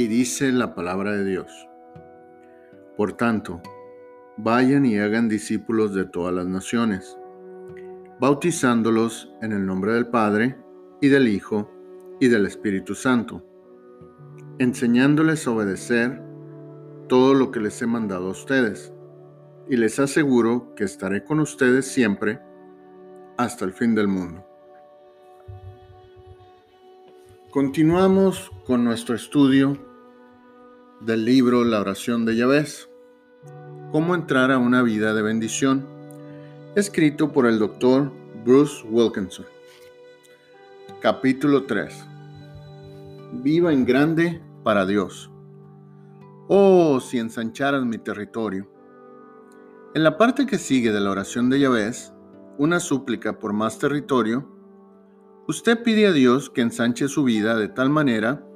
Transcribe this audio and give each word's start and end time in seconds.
Y 0.00 0.08
dice 0.08 0.50
la 0.50 0.74
palabra 0.74 1.14
de 1.14 1.26
Dios. 1.26 1.68
Por 2.96 3.18
tanto, 3.18 3.60
vayan 4.38 4.86
y 4.86 4.98
hagan 4.98 5.28
discípulos 5.28 5.94
de 5.94 6.06
todas 6.06 6.32
las 6.32 6.46
naciones, 6.46 7.18
bautizándolos 8.18 9.30
en 9.42 9.52
el 9.52 9.66
nombre 9.66 9.92
del 9.92 10.06
Padre, 10.06 10.56
y 11.02 11.08
del 11.08 11.28
Hijo, 11.28 11.70
y 12.18 12.28
del 12.28 12.46
Espíritu 12.46 12.94
Santo, 12.94 13.44
enseñándoles 14.58 15.46
a 15.46 15.50
obedecer 15.50 16.22
todo 17.06 17.34
lo 17.34 17.50
que 17.50 17.60
les 17.60 17.82
he 17.82 17.86
mandado 17.86 18.28
a 18.28 18.30
ustedes, 18.30 18.94
y 19.68 19.76
les 19.76 19.98
aseguro 19.98 20.74
que 20.74 20.84
estaré 20.84 21.24
con 21.24 21.40
ustedes 21.40 21.86
siempre 21.86 22.40
hasta 23.36 23.66
el 23.66 23.74
fin 23.74 23.94
del 23.94 24.08
mundo. 24.08 24.46
Continuamos 27.50 28.50
con 28.64 28.82
nuestro 28.82 29.14
estudio 29.14 29.89
del 31.00 31.24
libro 31.24 31.64
La 31.64 31.80
oración 31.80 32.26
de 32.26 32.36
Yahvé. 32.36 32.66
Cómo 33.90 34.14
entrar 34.14 34.52
a 34.52 34.58
una 34.58 34.82
vida 34.82 35.14
de 35.14 35.22
bendición, 35.22 35.86
escrito 36.74 37.32
por 37.32 37.46
el 37.46 37.58
doctor 37.58 38.12
Bruce 38.44 38.86
Wilkinson. 38.86 39.46
Capítulo 41.00 41.64
3. 41.64 42.04
Viva 43.42 43.72
en 43.72 43.86
grande 43.86 44.42
para 44.62 44.84
Dios. 44.84 45.30
Oh, 46.48 47.00
si 47.00 47.18
ensancharas 47.18 47.82
mi 47.84 47.96
territorio. 47.96 48.70
En 49.94 50.04
la 50.04 50.18
parte 50.18 50.44
que 50.44 50.58
sigue 50.58 50.92
de 50.92 51.00
la 51.00 51.10
oración 51.10 51.48
de 51.48 51.60
Yahvé, 51.60 51.90
una 52.58 52.78
súplica 52.78 53.38
por 53.38 53.54
más 53.54 53.78
territorio, 53.78 54.46
usted 55.48 55.82
pide 55.82 56.06
a 56.06 56.12
Dios 56.12 56.50
que 56.50 56.60
ensanche 56.60 57.08
su 57.08 57.24
vida 57.24 57.56
de 57.56 57.68
tal 57.68 57.88
manera 57.88 58.46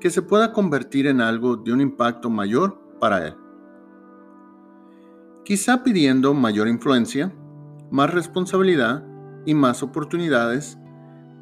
que 0.00 0.10
se 0.10 0.22
pueda 0.22 0.52
convertir 0.52 1.06
en 1.06 1.20
algo 1.20 1.56
de 1.56 1.72
un 1.72 1.80
impacto 1.80 2.30
mayor 2.30 2.80
para 3.00 3.26
Él. 3.28 3.34
Quizá 5.44 5.82
pidiendo 5.82 6.34
mayor 6.34 6.68
influencia, 6.68 7.32
más 7.90 8.12
responsabilidad 8.12 9.04
y 9.46 9.54
más 9.54 9.82
oportunidades 9.82 10.78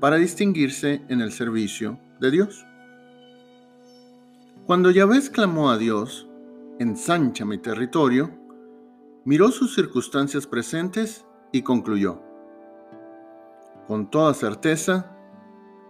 para 0.00 0.16
distinguirse 0.16 1.04
en 1.08 1.20
el 1.20 1.32
servicio 1.32 1.98
de 2.20 2.30
Dios. 2.30 2.64
Cuando 4.66 4.90
Yahvé 4.90 5.20
clamó 5.32 5.70
a 5.70 5.78
Dios, 5.78 6.28
ensancha 6.78 7.44
mi 7.44 7.58
territorio, 7.58 8.30
miró 9.24 9.50
sus 9.50 9.74
circunstancias 9.74 10.46
presentes 10.46 11.24
y 11.52 11.62
concluyó, 11.62 12.22
con 13.86 14.10
toda 14.10 14.34
certeza, 14.34 15.16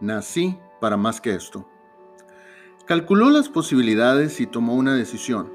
nací 0.00 0.59
para 0.81 0.98
más 0.98 1.20
que 1.20 1.34
esto. 1.34 1.67
Calculó 2.87 3.31
las 3.31 3.48
posibilidades 3.48 4.41
y 4.41 4.47
tomó 4.47 4.77
una 4.77 4.95
decisión. 4.95 5.53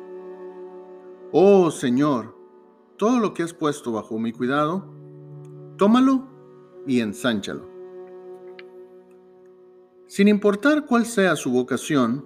Oh 1.31 1.71
Señor, 1.71 2.35
todo 2.97 3.19
lo 3.19 3.33
que 3.33 3.41
has 3.41 3.53
puesto 3.53 3.93
bajo 3.93 4.19
mi 4.19 4.33
cuidado, 4.33 4.93
tómalo 5.77 6.27
y 6.85 6.99
ensánchalo. 6.99 7.69
Sin 10.07 10.27
importar 10.27 10.85
cuál 10.85 11.05
sea 11.05 11.37
su 11.37 11.51
vocación, 11.51 12.25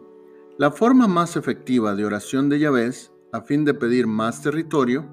la 0.57 0.71
forma 0.71 1.07
más 1.07 1.35
efectiva 1.35 1.93
de 1.93 2.03
oración 2.03 2.49
de 2.49 2.57
Yahvé 2.57 2.89
a 3.31 3.41
fin 3.41 3.63
de 3.63 3.75
pedir 3.75 4.07
más 4.07 4.41
territorio 4.41 5.05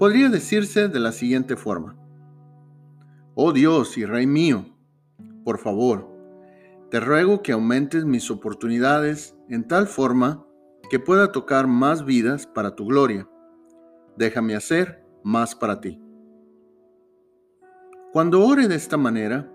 podría 0.00 0.30
decirse 0.30 0.88
de 0.88 0.98
la 0.98 1.12
siguiente 1.12 1.54
forma. 1.54 1.96
Oh 3.36 3.52
Dios 3.52 3.96
y 3.98 4.04
Rey 4.04 4.26
mío, 4.26 4.66
por 5.44 5.58
favor, 5.58 6.15
te 6.96 7.00
ruego 7.00 7.42
que 7.42 7.52
aumentes 7.52 8.06
mis 8.06 8.30
oportunidades 8.30 9.36
en 9.50 9.68
tal 9.68 9.86
forma 9.86 10.46
que 10.88 10.98
pueda 10.98 11.30
tocar 11.30 11.66
más 11.66 12.06
vidas 12.06 12.46
para 12.46 12.74
tu 12.74 12.86
gloria. 12.86 13.28
Déjame 14.16 14.56
hacer 14.56 15.04
más 15.22 15.54
para 15.54 15.82
ti. 15.82 16.00
Cuando 18.14 18.42
ore 18.42 18.66
de 18.66 18.76
esta 18.76 18.96
manera, 18.96 19.46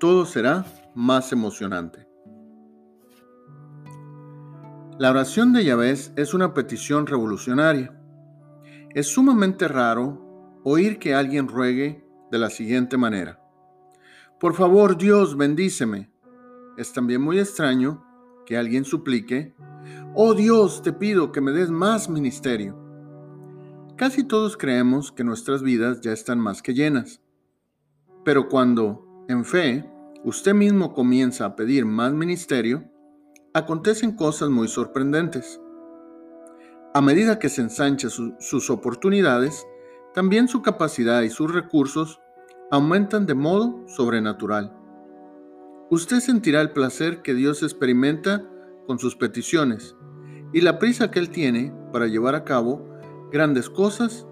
todo 0.00 0.26
será 0.26 0.64
más 0.96 1.30
emocionante. 1.30 2.08
La 4.98 5.10
oración 5.10 5.52
de 5.52 5.64
Yahvé 5.64 5.92
es 5.92 6.34
una 6.34 6.54
petición 6.54 7.06
revolucionaria 7.06 7.96
es 8.96 9.06
sumamente 9.06 9.68
raro 9.68 10.60
oír 10.64 10.98
que 10.98 11.14
alguien 11.14 11.46
ruegue 11.46 12.04
de 12.32 12.38
la 12.40 12.50
siguiente 12.50 12.96
manera. 12.96 13.40
Por 14.40 14.54
favor, 14.54 14.98
Dios, 14.98 15.36
bendíceme. 15.36 16.11
Es 16.76 16.92
también 16.92 17.20
muy 17.20 17.38
extraño 17.38 18.04
que 18.46 18.56
alguien 18.56 18.84
suplique, 18.84 19.54
oh 20.14 20.34
Dios, 20.34 20.82
te 20.82 20.92
pido 20.92 21.32
que 21.32 21.40
me 21.40 21.52
des 21.52 21.70
más 21.70 22.08
ministerio. 22.08 22.78
Casi 23.96 24.24
todos 24.24 24.56
creemos 24.56 25.12
que 25.12 25.22
nuestras 25.22 25.62
vidas 25.62 26.00
ya 26.00 26.12
están 26.12 26.40
más 26.40 26.62
que 26.62 26.74
llenas. 26.74 27.20
Pero 28.24 28.48
cuando, 28.48 29.24
en 29.28 29.44
fe, 29.44 29.88
usted 30.24 30.54
mismo 30.54 30.94
comienza 30.94 31.44
a 31.44 31.56
pedir 31.56 31.84
más 31.84 32.12
ministerio, 32.12 32.84
acontecen 33.52 34.16
cosas 34.16 34.48
muy 34.48 34.68
sorprendentes. 34.68 35.60
A 36.94 37.00
medida 37.00 37.38
que 37.38 37.48
se 37.48 37.62
ensancha 37.62 38.08
sus 38.10 38.70
oportunidades, 38.70 39.66
también 40.14 40.48
su 40.48 40.62
capacidad 40.62 41.22
y 41.22 41.30
sus 41.30 41.52
recursos 41.52 42.20
aumentan 42.70 43.26
de 43.26 43.34
modo 43.34 43.86
sobrenatural. 43.88 44.81
Usted 45.92 46.20
sentirá 46.20 46.62
el 46.62 46.70
placer 46.70 47.20
que 47.20 47.34
Dios 47.34 47.62
experimenta 47.62 48.48
con 48.86 48.98
sus 48.98 49.14
peticiones 49.14 49.94
y 50.54 50.62
la 50.62 50.78
prisa 50.78 51.10
que 51.10 51.18
Él 51.18 51.28
tiene 51.28 51.70
para 51.92 52.06
llevar 52.06 52.34
a 52.34 52.44
cabo 52.44 52.98
grandes 53.30 53.68
cosas 53.68 54.26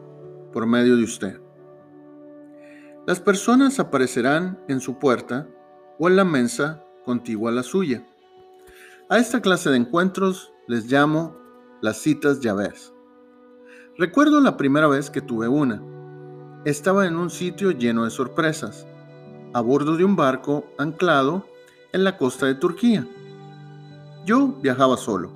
por 0.55 0.65
medio 0.65 0.97
de 0.97 1.05
usted. 1.05 1.39
Las 3.07 3.21
personas 3.21 3.79
aparecerán 3.79 4.59
en 4.69 4.81
su 4.81 4.99
puerta 4.99 5.51
o 5.99 6.09
en 6.09 6.17
la 6.17 6.25
mesa 6.25 6.83
contigua 7.05 7.51
a 7.51 7.55
la 7.55 7.63
suya. 7.63 8.07
A 9.11 9.19
esta 9.19 9.43
clase 9.43 9.69
de 9.69 9.77
encuentros 9.77 10.55
les 10.67 10.91
llamo 10.91 11.37
las 11.83 11.99
citas 11.99 12.41
ves. 12.41 12.95
Recuerdo 13.99 14.41
la 14.41 14.57
primera 14.57 14.89
vez 14.89 15.11
que 15.11 15.21
tuve 15.21 15.47
una. 15.47 15.83
Estaba 16.65 17.07
en 17.07 17.17
un 17.17 17.29
sitio 17.29 17.71
lleno 17.73 18.05
de 18.05 18.11
sorpresas, 18.11 18.87
a 19.53 19.61
bordo 19.61 19.99
de 19.99 20.07
un 20.07 20.17
barco 20.17 20.65
anclado 20.79 21.50
en 21.93 22.05
la 22.05 22.17
costa 22.17 22.47
de 22.47 22.55
Turquía. 22.55 23.07
Yo 24.25 24.49
viajaba 24.63 24.97
solo. 24.97 25.33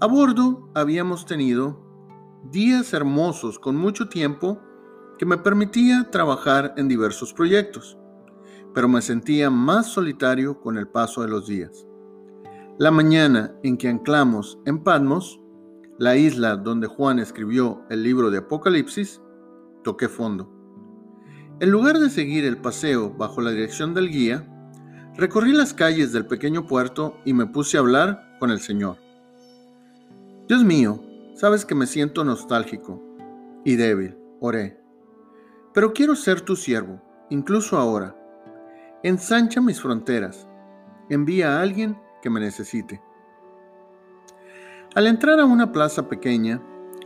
A 0.00 0.06
bordo 0.06 0.70
habíamos 0.74 1.26
tenido 1.26 1.78
días 2.50 2.92
hermosos 2.92 3.58
con 3.58 3.76
mucho 3.76 4.08
tiempo 4.08 4.60
que 5.18 5.26
me 5.26 5.36
permitía 5.36 6.08
trabajar 6.10 6.74
en 6.76 6.88
diversos 6.88 7.34
proyectos, 7.34 7.98
pero 8.74 8.88
me 8.88 9.02
sentía 9.02 9.50
más 9.50 9.92
solitario 9.92 10.60
con 10.60 10.78
el 10.78 10.88
paso 10.88 11.22
de 11.22 11.28
los 11.28 11.46
días. 11.46 11.86
La 12.78 12.90
mañana 12.90 13.54
en 13.62 13.76
que 13.76 13.88
anclamos 13.88 14.58
en 14.64 14.82
Patmos, 14.82 15.38
la 15.98 16.16
isla 16.16 16.56
donde 16.56 16.86
Juan 16.86 17.18
escribió 17.18 17.82
el 17.90 18.02
libro 18.02 18.30
de 18.30 18.38
Apocalipsis, 18.38 19.20
toqué 19.84 20.08
fondo. 20.08 20.50
En 21.60 21.70
lugar 21.70 21.98
de 21.98 22.08
seguir 22.08 22.46
el 22.46 22.56
paseo 22.56 23.10
bajo 23.10 23.42
la 23.42 23.50
dirección 23.50 23.92
del 23.92 24.08
guía, 24.08 24.48
recorrí 25.16 25.52
las 25.52 25.74
calles 25.74 26.12
del 26.12 26.26
pequeño 26.26 26.66
puerto 26.66 27.16
y 27.24 27.32
me 27.32 27.46
puse 27.46 27.76
a 27.76 27.80
hablar 27.80 28.36
con 28.38 28.50
el 28.50 28.60
Señor. 28.60 28.96
Dios 30.48 30.64
mío, 30.64 31.02
sabes 31.34 31.64
que 31.64 31.74
me 31.74 31.86
siento 31.86 32.24
nostálgico 32.24 33.02
y 33.64 33.76
débil, 33.76 34.16
oré. 34.40 34.80
Pero 35.72 35.92
quiero 35.92 36.16
ser 36.16 36.40
tu 36.40 36.56
siervo, 36.56 37.00
incluso 37.30 37.78
ahora. 37.78 38.16
Ensancha 39.02 39.60
mis 39.60 39.80
fronteras. 39.80 40.46
Envía 41.08 41.56
a 41.56 41.62
alguien 41.62 41.96
que 42.22 42.30
me 42.30 42.40
necesite. 42.40 43.00
Al 44.94 45.06
entrar 45.06 45.38
a 45.38 45.44
una 45.44 45.70
plaza 45.70 46.08
pequeña, 46.08 46.60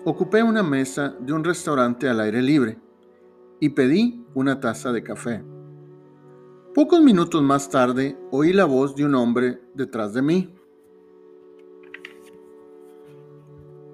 ocupé 0.04 0.42
una 0.42 0.62
mesa 0.62 1.14
de 1.20 1.32
un 1.32 1.44
restaurante 1.44 2.08
al 2.08 2.20
aire 2.20 2.40
libre 2.40 2.78
y 3.60 3.70
pedí 3.70 4.26
una 4.34 4.58
taza 4.60 4.92
de 4.92 5.02
café. 5.02 5.44
Pocos 6.74 7.00
minutos 7.00 7.40
más 7.40 7.70
tarde 7.70 8.18
oí 8.32 8.52
la 8.52 8.64
voz 8.64 8.96
de 8.96 9.04
un 9.04 9.14
hombre 9.14 9.60
detrás 9.74 10.12
de 10.12 10.22
mí. 10.22 10.52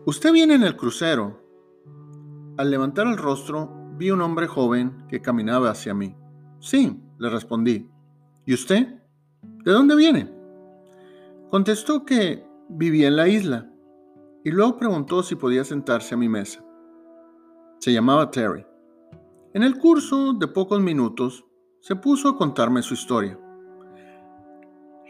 Usted 0.07 0.33
viene 0.33 0.55
en 0.55 0.63
el 0.63 0.79
crucero. 0.79 1.43
Al 2.57 2.71
levantar 2.71 3.07
el 3.07 3.19
rostro, 3.19 3.71
vi 3.99 4.11
un 4.11 4.23
hombre 4.23 4.47
joven 4.47 5.05
que 5.11 5.21
caminaba 5.21 5.69
hacia 5.69 5.93
mí. 5.93 6.17
Sí, 6.59 6.99
le 7.19 7.29
respondí. 7.29 7.87
¿Y 8.47 8.55
usted? 8.55 9.03
¿De 9.43 9.73
dónde 9.73 9.95
viene? 9.95 10.33
Contestó 11.51 12.07
que 12.07 12.49
vivía 12.71 13.09
en 13.09 13.17
la 13.17 13.29
isla 13.29 13.71
y 14.43 14.51
luego 14.53 14.79
preguntó 14.79 15.23
si 15.23 15.35
podía 15.35 15.65
sentarse 15.65 16.15
a 16.15 16.19
mi 16.19 16.31
mesa. 16.31 16.65
Se 17.79 17.93
llamaba 17.93 18.31
Terry. 18.31 18.65
En 19.53 19.65
el 19.65 19.77
curso 19.77 20.33
de 20.33 20.49
pocos 20.49 20.81
minutos 20.81 21.45
se 21.81 21.97
puso 21.97 22.29
a 22.29 22.37
contarme 22.37 22.83
su 22.83 22.95
historia. 22.95 23.39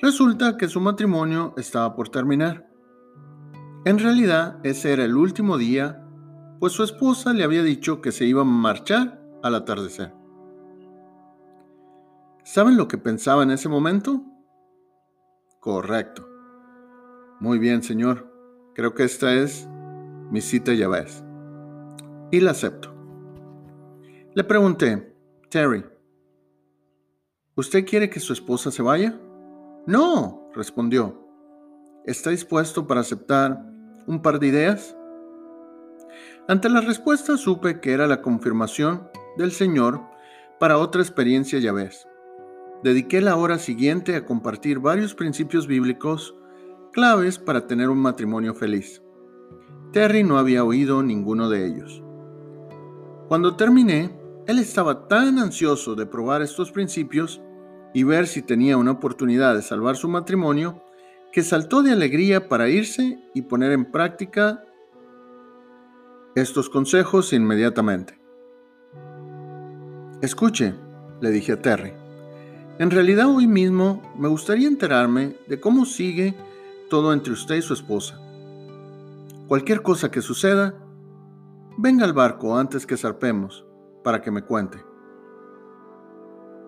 Resulta 0.00 0.56
que 0.56 0.68
su 0.68 0.80
matrimonio 0.80 1.52
estaba 1.56 1.94
por 1.94 2.08
terminar. 2.08 2.68
En 3.84 3.98
realidad, 3.98 4.58
ese 4.62 4.92
era 4.92 5.04
el 5.04 5.16
último 5.16 5.58
día, 5.58 6.06
pues 6.58 6.72
su 6.72 6.82
esposa 6.82 7.32
le 7.32 7.44
había 7.44 7.62
dicho 7.62 8.00
que 8.00 8.12
se 8.12 8.24
iba 8.24 8.42
a 8.42 8.44
marchar 8.44 9.20
al 9.42 9.54
atardecer. 9.54 10.14
¿Saben 12.44 12.76
lo 12.76 12.88
que 12.88 12.98
pensaba 12.98 13.42
en 13.42 13.50
ese 13.50 13.68
momento? 13.68 14.22
Correcto. 15.60 16.26
Muy 17.40 17.58
bien, 17.58 17.82
señor. 17.82 18.30
Creo 18.74 18.94
que 18.94 19.04
esta 19.04 19.34
es 19.34 19.68
mi 20.30 20.40
cita 20.40 20.72
ya 20.72 20.88
ves. 20.88 21.24
Y 22.30 22.40
la 22.40 22.52
acepto. 22.52 22.94
Le 24.34 24.44
pregunté, 24.44 25.14
Terry, 25.48 25.84
¿usted 27.60 27.84
quiere 27.84 28.08
que 28.08 28.20
su 28.20 28.32
esposa 28.32 28.70
se 28.70 28.82
vaya? 28.82 29.20
No, 29.86 30.48
respondió. 30.54 31.26
¿Está 32.04 32.30
dispuesto 32.30 32.86
para 32.86 33.02
aceptar 33.02 33.62
un 34.06 34.22
par 34.22 34.40
de 34.40 34.46
ideas? 34.46 34.96
Ante 36.48 36.70
la 36.70 36.80
respuesta 36.80 37.36
supe 37.36 37.80
que 37.80 37.92
era 37.92 38.06
la 38.06 38.22
confirmación 38.22 39.08
del 39.36 39.52
Señor 39.52 40.00
para 40.58 40.78
otra 40.78 41.02
experiencia 41.02 41.58
ya 41.58 41.72
ves. 41.72 42.08
Dediqué 42.82 43.20
la 43.20 43.36
hora 43.36 43.58
siguiente 43.58 44.16
a 44.16 44.24
compartir 44.24 44.78
varios 44.78 45.14
principios 45.14 45.66
bíblicos 45.66 46.34
claves 46.92 47.38
para 47.38 47.66
tener 47.66 47.90
un 47.90 47.98
matrimonio 47.98 48.54
feliz. 48.54 49.02
Terry 49.92 50.24
no 50.24 50.38
había 50.38 50.64
oído 50.64 51.02
ninguno 51.02 51.50
de 51.50 51.66
ellos. 51.66 52.02
Cuando 53.28 53.54
terminé, 53.56 54.18
él 54.46 54.58
estaba 54.58 55.08
tan 55.08 55.38
ansioso 55.38 55.94
de 55.94 56.06
probar 56.06 56.40
estos 56.40 56.72
principios 56.72 57.40
y 57.92 58.04
ver 58.04 58.26
si 58.26 58.42
tenía 58.42 58.76
una 58.76 58.92
oportunidad 58.92 59.54
de 59.54 59.62
salvar 59.62 59.96
su 59.96 60.08
matrimonio, 60.08 60.82
que 61.32 61.42
saltó 61.42 61.82
de 61.82 61.92
alegría 61.92 62.48
para 62.48 62.68
irse 62.68 63.18
y 63.34 63.42
poner 63.42 63.72
en 63.72 63.90
práctica 63.90 64.64
estos 66.34 66.68
consejos 66.70 67.32
inmediatamente. 67.32 68.20
Escuche, 70.22 70.74
le 71.20 71.30
dije 71.30 71.52
a 71.52 71.62
Terry, 71.62 71.92
en 72.78 72.90
realidad 72.90 73.26
hoy 73.26 73.46
mismo 73.46 74.02
me 74.16 74.28
gustaría 74.28 74.68
enterarme 74.68 75.36
de 75.48 75.60
cómo 75.60 75.84
sigue 75.84 76.34
todo 76.88 77.12
entre 77.12 77.32
usted 77.32 77.56
y 77.56 77.62
su 77.62 77.74
esposa. 77.74 78.18
Cualquier 79.48 79.82
cosa 79.82 80.10
que 80.10 80.22
suceda, 80.22 80.74
venga 81.76 82.04
al 82.04 82.12
barco 82.12 82.56
antes 82.56 82.86
que 82.86 82.96
zarpemos 82.96 83.64
para 84.02 84.22
que 84.22 84.30
me 84.30 84.42
cuente. 84.42 84.78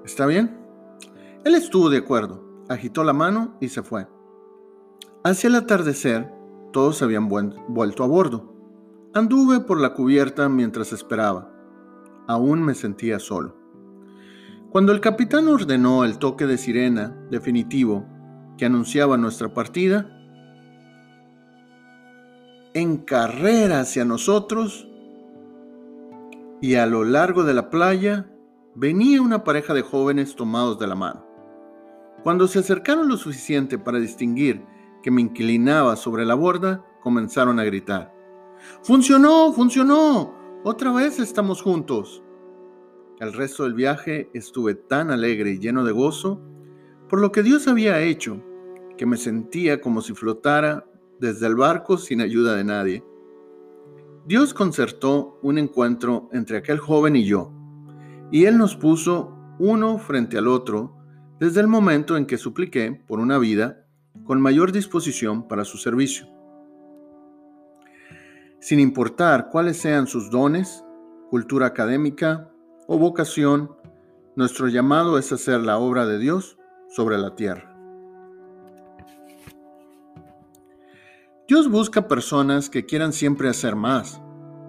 ¿Está 0.05 0.27
bien? 0.27 0.62
Él 1.45 1.57
estuvo 1.57 1.91
de 1.91 1.99
acuerdo, 1.99 2.45
agitó 2.69 3.03
la 3.03 3.13
mano 3.13 3.57
y 3.61 3.69
se 3.69 3.83
fue. 3.83 4.07
Hacia 5.25 5.49
el 5.49 5.57
atardecer, 5.57 6.33
todos 6.73 7.03
habían 7.03 7.29
vuelto 7.29 8.05
a 8.05 8.07
bordo. 8.07 8.55
Anduve 9.13 9.61
por 9.61 9.81
la 9.81 9.93
cubierta 9.93 10.49
mientras 10.49 10.93
esperaba. 10.93 11.53
Aún 12.29 12.63
me 12.63 12.75
sentía 12.75 13.19
solo. 13.19 13.57
Cuando 14.71 14.93
el 14.93 15.01
capitán 15.01 15.49
ordenó 15.49 16.05
el 16.05 16.19
toque 16.19 16.47
de 16.47 16.57
sirena 16.57 17.15
definitivo 17.31 18.07
que 18.57 18.65
anunciaba 18.65 19.17
nuestra 19.17 19.53
partida, 19.53 20.09
en 22.73 22.99
carrera 22.99 23.81
hacia 23.81 24.05
nosotros 24.05 24.89
y 26.61 26.77
a 26.77 26.87
lo 26.87 27.05
largo 27.05 27.43
de 27.43 27.53
la 27.53 27.69
playa 27.69 28.31
venía 28.75 29.21
una 29.21 29.45
pareja 29.45 29.75
de 29.75 29.83
jóvenes 29.83 30.37
tomados 30.37 30.79
de 30.79 30.87
la 30.87 30.95
mano. 30.95 31.32
Cuando 32.23 32.47
se 32.47 32.61
acercaron 32.61 33.09
lo 33.09 33.17
suficiente 33.17 33.79
para 33.79 33.99
distinguir 33.99 34.65
que 35.03 35.11
me 35.11 35.21
inclinaba 35.21 35.97
sobre 35.97 36.25
la 36.25 36.35
borda, 36.35 36.85
comenzaron 37.01 37.59
a 37.59 37.65
gritar. 37.65 38.15
¡Funcionó! 38.83 39.53
¡Funcionó! 39.53 40.33
Otra 40.63 40.93
vez 40.93 41.19
estamos 41.19 41.61
juntos. 41.61 42.23
El 43.19 43.33
resto 43.33 43.65
del 43.65 43.75
viaje 43.75 44.31
estuve 44.35 44.75
tan 44.75 45.11
alegre 45.11 45.51
y 45.51 45.59
lleno 45.59 45.85
de 45.85 45.91
gozo 45.91 46.41
por 47.09 47.21
lo 47.21 47.33
que 47.33 47.43
Dios 47.43 47.67
había 47.67 48.01
hecho, 48.01 48.41
que 48.97 49.05
me 49.05 49.17
sentía 49.17 49.81
como 49.81 50.01
si 50.01 50.15
flotara 50.15 50.87
desde 51.19 51.49
el 51.49 51.57
barco 51.57 51.99
sin 51.99 52.21
ayuda 52.21 52.55
de 52.55 52.65
nadie. 52.65 53.05
Dios 54.25 54.55
concertó 54.55 55.41
un 55.43 55.59
encuentro 55.59 56.29
entre 56.33 56.57
aquel 56.57 56.79
joven 56.79 57.17
y 57.17 57.25
yo, 57.25 57.53
y 58.31 58.45
Él 58.45 58.57
nos 58.57 58.77
puso 58.77 59.37
uno 59.59 59.99
frente 59.99 60.39
al 60.39 60.47
otro 60.47 61.02
desde 61.43 61.61
el 61.61 61.67
momento 61.67 62.17
en 62.17 62.27
que 62.27 62.39
supliqué 62.39 63.03
por 63.09 63.19
una 63.19 63.37
vida 63.37 63.85
con 64.23 64.41
mayor 64.41 64.71
disposición 64.71 65.49
para 65.49 65.65
su 65.65 65.77
servicio. 65.77 66.29
Sin 68.61 68.79
importar 68.79 69.49
cuáles 69.51 69.77
sean 69.77 70.07
sus 70.07 70.31
dones, 70.31 70.85
cultura 71.31 71.67
académica 71.67 72.49
o 72.87 72.97
vocación, 72.97 73.73
nuestro 74.37 74.69
llamado 74.69 75.19
es 75.19 75.33
hacer 75.33 75.63
la 75.63 75.79
obra 75.79 76.07
de 76.07 76.21
Dios 76.21 76.59
sobre 76.89 77.19
la 77.19 77.35
tierra. 77.35 77.77
Dios 81.49 81.69
busca 81.69 82.07
personas 82.07 82.71
que 82.71 82.87
quieran 82.87 83.13
siempre 83.13 83.49
hacer 83.49 83.75
más, 83.75 84.23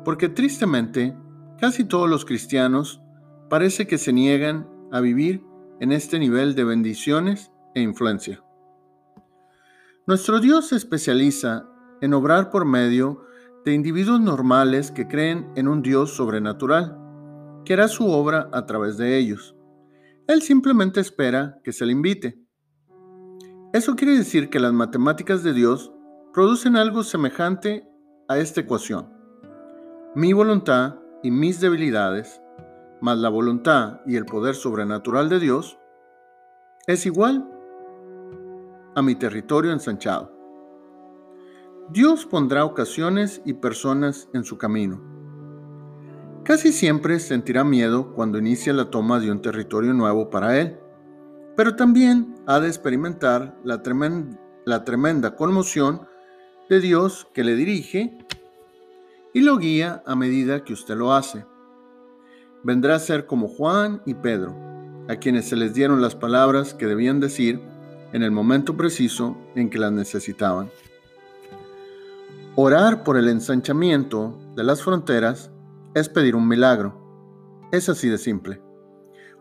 porque 0.03 0.27
tristemente 0.27 1.15
casi 1.59 1.85
todos 1.85 2.09
los 2.09 2.25
cristianos 2.25 2.99
parece 3.47 3.85
que 3.85 3.99
se 3.99 4.11
niegan 4.11 4.67
a 4.91 5.01
vivir 5.01 5.52
en 5.83 5.91
este 5.91 6.17
nivel 6.17 6.55
de 6.55 6.63
bendiciones 6.63 7.51
e 7.75 7.81
influencia. 7.81 8.41
Nuestro 10.07 10.39
Dios 10.39 10.69
se 10.69 10.77
especializa 10.77 11.67
en 11.99 12.13
obrar 12.13 12.49
por 12.51 12.63
medio 12.63 13.25
de 13.65 13.73
individuos 13.73 14.21
normales 14.21 14.91
que 14.91 15.09
creen 15.09 15.51
en 15.57 15.67
un 15.67 15.81
Dios 15.81 16.15
sobrenatural, 16.15 16.97
que 17.65 17.73
hará 17.73 17.89
su 17.89 18.09
obra 18.09 18.49
a 18.53 18.65
través 18.65 18.95
de 18.95 19.17
ellos. 19.17 19.57
Él 20.25 20.41
simplemente 20.41 21.01
espera 21.01 21.59
que 21.65 21.73
se 21.73 21.85
le 21.85 21.91
invite. 21.91 22.41
Eso 23.73 23.97
quiere 23.97 24.15
decir 24.15 24.49
que 24.49 24.61
las 24.61 24.71
matemáticas 24.71 25.43
de 25.43 25.51
Dios 25.51 25.91
producen 26.31 26.77
algo 26.77 27.03
semejante 27.03 27.85
a 28.29 28.37
esta 28.37 28.61
ecuación. 28.61 29.11
Mi 30.15 30.31
voluntad 30.31 30.95
y 31.23 31.31
mis 31.31 31.59
debilidades, 31.59 32.41
más 33.01 33.17
la 33.17 33.27
voluntad 33.27 33.99
y 34.05 34.15
el 34.15 34.25
poder 34.25 34.55
sobrenatural 34.55 35.27
de 35.27 35.41
Dios, 35.41 35.77
es 36.85 37.05
igual 37.05 37.49
a 38.95 39.01
mi 39.01 39.15
territorio 39.15 39.71
ensanchado. 39.71 40.31
Dios 41.89 42.25
pondrá 42.25 42.65
ocasiones 42.65 43.41
y 43.45 43.53
personas 43.53 44.29
en 44.33 44.43
su 44.43 44.57
camino. 44.57 45.01
Casi 46.43 46.73
siempre 46.73 47.19
sentirá 47.19 47.63
miedo 47.63 48.13
cuando 48.13 48.37
inicia 48.37 48.73
la 48.73 48.89
toma 48.89 49.19
de 49.19 49.31
un 49.31 49.41
territorio 49.41 49.93
nuevo 49.93 50.29
para 50.29 50.59
Él, 50.59 50.77
pero 51.55 51.75
también 51.75 52.35
ha 52.47 52.59
de 52.59 52.67
experimentar 52.67 53.57
la 53.63 53.81
tremenda, 53.81 54.37
la 54.65 54.83
tremenda 54.83 55.35
conmoción 55.37 56.07
de 56.69 56.81
Dios 56.81 57.27
que 57.33 57.45
le 57.45 57.55
dirige 57.55 58.17
y 59.33 59.41
lo 59.41 59.57
guía 59.57 60.03
a 60.05 60.15
medida 60.15 60.65
que 60.65 60.73
usted 60.73 60.95
lo 60.95 61.13
hace. 61.13 61.45
Vendrá 62.63 62.95
a 62.95 62.99
ser 62.99 63.25
como 63.25 63.47
Juan 63.47 64.01
y 64.05 64.15
Pedro, 64.15 64.53
a 65.07 65.15
quienes 65.17 65.49
se 65.49 65.55
les 65.55 65.73
dieron 65.73 66.01
las 66.01 66.15
palabras 66.15 66.73
que 66.73 66.87
debían 66.87 67.19
decir 67.19 67.61
en 68.13 68.23
el 68.23 68.31
momento 68.31 68.77
preciso 68.77 69.37
en 69.55 69.69
que 69.69 69.79
las 69.79 69.91
necesitaban. 69.91 70.69
Orar 72.55 73.03
por 73.03 73.17
el 73.17 73.27
ensanchamiento 73.29 74.37
de 74.55 74.63
las 74.63 74.83
fronteras 74.83 75.51
es 75.95 76.09
pedir 76.09 76.35
un 76.35 76.47
milagro. 76.47 77.67
Es 77.71 77.89
así 77.89 78.07
de 78.09 78.19
simple. 78.19 78.61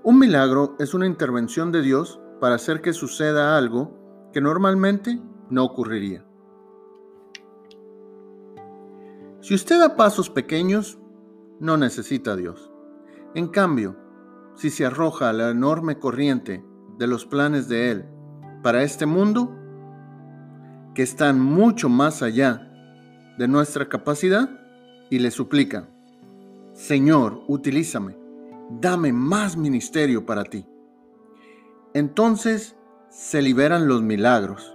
Un 0.02 0.19
milagro 0.19 0.75
es 0.78 0.95
una 0.95 1.07
intervención 1.07 1.71
de 1.71 1.83
Dios 1.83 2.19
para 2.40 2.54
hacer 2.54 2.81
que 2.81 2.92
suceda 2.92 3.57
algo 3.57 4.31
que 4.33 4.40
normalmente 4.40 5.21
no 5.50 5.64
ocurriría. 5.64 6.25
Si 9.40 9.54
usted 9.54 9.78
da 9.78 9.97
pasos 9.97 10.31
pequeños, 10.31 10.99
no 11.61 11.76
necesita 11.76 12.33
a 12.33 12.37
Dios. 12.37 12.73
En 13.35 13.49
cambio, 13.49 13.97
si 14.54 14.71
se 14.71 14.85
arroja 14.85 15.30
a 15.30 15.32
la 15.32 15.50
enorme 15.50 15.99
corriente 15.99 16.64
de 16.99 17.06
los 17.06 17.26
planes 17.26 17.68
de 17.68 17.90
Él 17.90 18.04
para 18.62 18.82
este 18.82 19.06
mundo, 19.06 19.56
que 20.94 21.02
están 21.02 21.40
mucho 21.40 21.88
más 21.88 22.23
allá 22.23 22.68
de 23.38 23.49
nuestra 23.49 23.88
capacidad, 23.88 24.49
y 25.11 25.18
le 25.18 25.30
suplica, 25.30 25.88
Señor, 26.73 27.42
utilízame, 27.49 28.16
dame 28.80 29.12
más 29.12 29.59
ministerio 29.59 30.25
para 30.25 30.44
ti. 30.44 30.66
Entonces 31.92 32.76
se 33.11 33.42
liberan 33.42 33.88
los 33.88 34.00
milagros. 34.00 34.75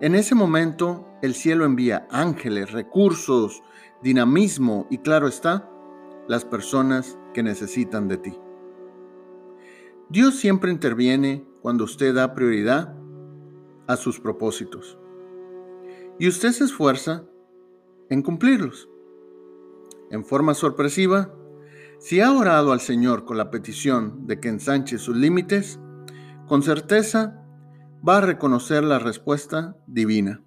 En 0.00 0.14
ese 0.14 0.36
momento 0.36 1.08
el 1.22 1.34
cielo 1.34 1.64
envía 1.64 2.06
ángeles, 2.10 2.70
recursos, 2.70 3.62
dinamismo 4.00 4.86
y 4.90 4.98
claro 4.98 5.26
está, 5.26 5.68
las 6.28 6.44
personas 6.44 7.18
que 7.34 7.42
necesitan 7.42 8.06
de 8.06 8.18
ti. 8.18 8.38
Dios 10.10 10.36
siempre 10.36 10.72
interviene 10.72 11.46
cuando 11.60 11.84
usted 11.84 12.14
da 12.14 12.32
prioridad 12.32 12.96
a 13.86 13.96
sus 13.96 14.18
propósitos. 14.18 14.98
Y 16.18 16.28
usted 16.28 16.52
se 16.52 16.64
esfuerza 16.64 17.24
en 18.08 18.22
cumplirlos. 18.22 18.88
En 20.10 20.24
forma 20.24 20.54
sorpresiva, 20.54 21.34
si 21.98 22.22
ha 22.22 22.32
orado 22.32 22.72
al 22.72 22.80
Señor 22.80 23.26
con 23.26 23.36
la 23.36 23.50
petición 23.50 24.26
de 24.26 24.40
que 24.40 24.48
ensanche 24.48 24.96
sus 24.96 25.14
límites, 25.14 25.78
con 26.46 26.62
certeza 26.62 27.44
va 28.06 28.16
a 28.16 28.22
reconocer 28.22 28.84
la 28.84 28.98
respuesta 28.98 29.76
divina. 29.86 30.42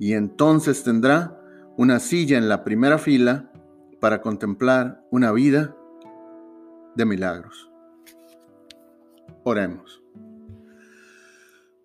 Y 0.00 0.14
entonces 0.14 0.82
tendrá 0.82 1.40
una 1.76 2.00
silla 2.00 2.36
en 2.36 2.48
la 2.48 2.64
primera 2.64 2.98
fila 2.98 3.52
para 4.00 4.20
contemplar 4.20 5.04
una 5.12 5.30
vida 5.30 5.76
de 6.96 7.04
milagros. 7.04 7.70
Oremos. 9.48 10.02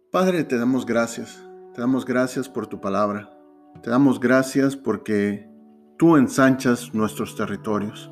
Padre, 0.09 0.43
te 0.45 0.57
damos 0.57 0.83
gracias. 0.83 1.47
Te 1.75 1.81
damos 1.81 2.05
gracias 2.05 2.49
por 2.49 2.65
tu 2.65 2.81
palabra. 2.81 3.37
Te 3.83 3.91
damos 3.91 4.19
gracias 4.19 4.75
porque 4.75 5.47
tú 5.95 6.17
ensanchas 6.17 6.95
nuestros 6.95 7.35
territorios. 7.35 8.11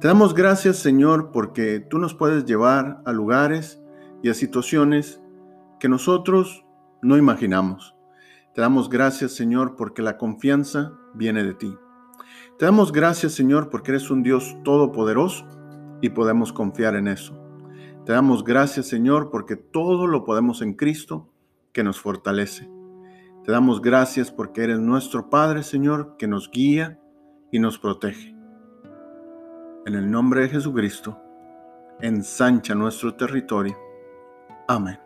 Te 0.00 0.08
damos 0.08 0.34
gracias, 0.34 0.78
Señor, 0.78 1.30
porque 1.30 1.78
tú 1.78 2.00
nos 2.00 2.14
puedes 2.14 2.46
llevar 2.46 3.00
a 3.04 3.12
lugares 3.12 3.80
y 4.24 4.28
a 4.28 4.34
situaciones 4.34 5.20
que 5.78 5.88
nosotros 5.88 6.66
no 7.00 7.16
imaginamos. 7.16 7.94
Te 8.56 8.60
damos 8.60 8.90
gracias, 8.90 9.30
Señor, 9.34 9.76
porque 9.76 10.02
la 10.02 10.18
confianza 10.18 10.94
viene 11.14 11.44
de 11.44 11.54
ti. 11.54 11.76
Te 12.58 12.64
damos 12.64 12.90
gracias, 12.90 13.34
Señor, 13.34 13.70
porque 13.70 13.92
eres 13.92 14.10
un 14.10 14.24
Dios 14.24 14.56
todopoderoso 14.64 15.46
y 16.00 16.08
podemos 16.08 16.52
confiar 16.52 16.96
en 16.96 17.06
eso. 17.06 17.43
Te 18.04 18.12
damos 18.12 18.44
gracias, 18.44 18.86
Señor, 18.86 19.30
porque 19.30 19.56
todo 19.56 20.06
lo 20.06 20.24
podemos 20.24 20.60
en 20.60 20.74
Cristo 20.74 21.30
que 21.72 21.82
nos 21.82 22.00
fortalece. 22.00 22.70
Te 23.44 23.52
damos 23.52 23.80
gracias 23.80 24.30
porque 24.30 24.64
eres 24.64 24.78
nuestro 24.78 25.30
Padre, 25.30 25.62
Señor, 25.62 26.16
que 26.18 26.26
nos 26.26 26.50
guía 26.50 26.98
y 27.50 27.58
nos 27.58 27.78
protege. 27.78 28.34
En 29.86 29.94
el 29.94 30.10
nombre 30.10 30.42
de 30.42 30.48
Jesucristo, 30.48 31.18
ensancha 32.00 32.74
nuestro 32.74 33.14
territorio. 33.14 33.76
Amén. 34.66 35.03